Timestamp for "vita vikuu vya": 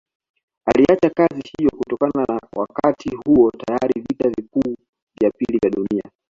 4.09-5.31